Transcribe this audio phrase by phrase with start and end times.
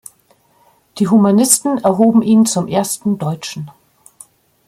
[0.97, 3.69] Die Humanisten erhoben ihn zum ersten Deutschen.